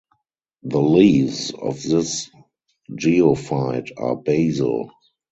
The 0.63 0.79
leaves 0.81 1.51
of 1.53 1.83
this 1.83 2.31
geophyte 2.91 3.91
are 3.97 4.15
basal. 4.15 4.89